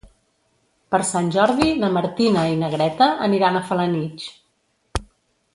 [0.93, 4.29] Per Sant Jordi na Martina i na Greta aniran a Felanitx.